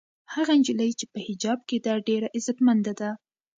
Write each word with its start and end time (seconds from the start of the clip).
هغه 0.33 0.51
نجلۍ 0.59 0.91
چې 0.99 1.05
په 1.13 1.19
حجاب 1.27 1.59
کې 1.69 1.77
ده 1.85 1.93
ډېره 2.07 2.27
عزتمنده 2.37 2.93
ده. 3.01 3.09